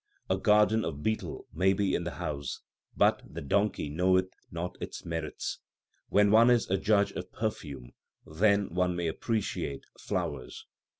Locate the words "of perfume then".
7.11-8.69